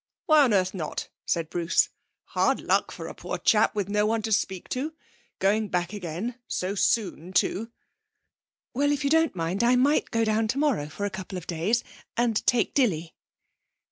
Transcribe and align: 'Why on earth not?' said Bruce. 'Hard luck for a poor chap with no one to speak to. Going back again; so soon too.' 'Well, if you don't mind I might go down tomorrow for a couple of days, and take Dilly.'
'Why 0.25 0.45
on 0.45 0.53
earth 0.55 0.73
not?' 0.73 1.09
said 1.27 1.47
Bruce. 1.51 1.89
'Hard 2.23 2.59
luck 2.59 2.89
for 2.89 3.05
a 3.05 3.13
poor 3.13 3.37
chap 3.37 3.75
with 3.75 3.87
no 3.87 4.07
one 4.07 4.23
to 4.23 4.31
speak 4.31 4.67
to. 4.69 4.93
Going 5.37 5.67
back 5.67 5.93
again; 5.93 6.39
so 6.47 6.73
soon 6.73 7.33
too.' 7.33 7.71
'Well, 8.73 8.91
if 8.91 9.03
you 9.03 9.11
don't 9.11 9.35
mind 9.35 9.63
I 9.63 9.75
might 9.75 10.09
go 10.09 10.25
down 10.25 10.47
tomorrow 10.47 10.87
for 10.87 11.05
a 11.05 11.11
couple 11.11 11.37
of 11.37 11.45
days, 11.45 11.83
and 12.17 12.43
take 12.47 12.73
Dilly.' 12.73 13.13